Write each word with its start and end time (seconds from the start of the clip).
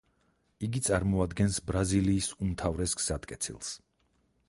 იგი 0.67 0.81
წარმოადგენს 0.87 1.61
ბრაზილიის 1.69 2.33
უმთავრეს 2.47 2.99
გზატკეცილს. 3.03 3.75